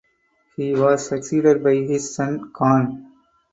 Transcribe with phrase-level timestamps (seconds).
[0.55, 3.11] He was succeeded by his son Kang.